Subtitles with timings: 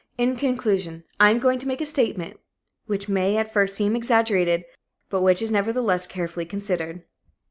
[0.17, 2.39] In conclusion, I am going to make a statement
[2.87, 4.65] which may at first seem exaggerated,
[5.11, 7.03] but which is, nevertheless, carefully considered.